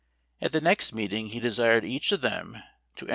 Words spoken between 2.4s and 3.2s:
to en ICY SEA.